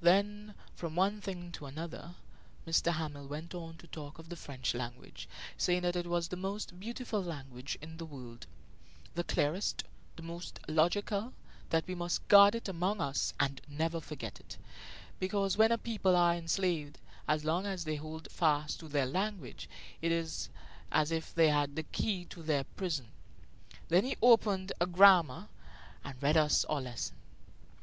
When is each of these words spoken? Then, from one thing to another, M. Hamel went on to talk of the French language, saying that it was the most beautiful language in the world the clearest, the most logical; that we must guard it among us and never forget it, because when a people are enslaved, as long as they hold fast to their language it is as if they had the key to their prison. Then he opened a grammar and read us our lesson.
Then, 0.00 0.54
from 0.74 0.96
one 0.96 1.20
thing 1.20 1.52
to 1.52 1.66
another, 1.66 2.14
M. 2.66 2.92
Hamel 2.94 3.26
went 3.26 3.54
on 3.54 3.76
to 3.76 3.86
talk 3.86 4.18
of 4.18 4.30
the 4.30 4.34
French 4.34 4.72
language, 4.72 5.28
saying 5.58 5.82
that 5.82 5.94
it 5.94 6.06
was 6.06 6.28
the 6.28 6.36
most 6.38 6.80
beautiful 6.80 7.22
language 7.22 7.76
in 7.82 7.98
the 7.98 8.06
world 8.06 8.46
the 9.14 9.24
clearest, 9.24 9.84
the 10.16 10.22
most 10.22 10.58
logical; 10.68 11.34
that 11.68 11.86
we 11.86 11.94
must 11.94 12.26
guard 12.28 12.54
it 12.54 12.66
among 12.66 13.02
us 13.02 13.34
and 13.38 13.60
never 13.68 14.00
forget 14.00 14.40
it, 14.40 14.56
because 15.18 15.58
when 15.58 15.70
a 15.70 15.76
people 15.76 16.16
are 16.16 16.34
enslaved, 16.34 16.96
as 17.28 17.44
long 17.44 17.66
as 17.66 17.84
they 17.84 17.96
hold 17.96 18.30
fast 18.30 18.80
to 18.80 18.88
their 18.88 19.04
language 19.04 19.68
it 20.00 20.10
is 20.10 20.48
as 20.90 21.12
if 21.12 21.34
they 21.34 21.50
had 21.50 21.76
the 21.76 21.82
key 21.82 22.24
to 22.30 22.42
their 22.42 22.64
prison. 22.64 23.08
Then 23.90 24.06
he 24.06 24.16
opened 24.22 24.72
a 24.80 24.86
grammar 24.86 25.48
and 26.02 26.16
read 26.22 26.38
us 26.38 26.64
our 26.64 26.80
lesson. 26.80 27.16